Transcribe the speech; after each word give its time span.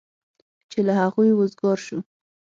چې 0.71 0.79
له 0.87 0.93
هغوی 1.01 1.29
وزګار 1.33 1.79
شو. 1.85 1.99